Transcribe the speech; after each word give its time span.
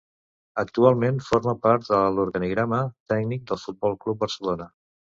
Actualment 0.63 1.19
forma 1.25 1.55
part 1.67 1.87
de 1.91 2.01
l'organigrama 2.17 2.83
tècnic 3.15 3.49
del 3.55 3.65
Futbol 3.69 3.99
Club 4.05 4.23
Barcelona. 4.29 4.73